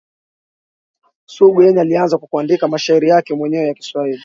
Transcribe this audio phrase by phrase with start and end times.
[1.25, 4.19] Sugu yeye alianza kwa kuandika mashairi yake mwenyewe ya kiswahili